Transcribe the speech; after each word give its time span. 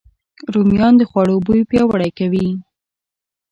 رومیان 0.53 0.93
د 0.97 1.01
خوړو 1.09 1.35
بوی 1.45 1.61
پیاوړی 1.69 2.09
کوي 2.19 2.47